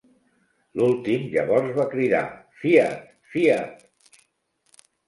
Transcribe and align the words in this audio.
L'últim 0.79 1.27
llavors 1.35 1.77
va 1.81 1.87
cridar 1.93 2.25
"fiat, 2.63 3.07
fiat!". 3.37 3.89